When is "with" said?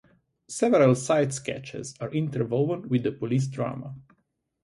2.89-3.03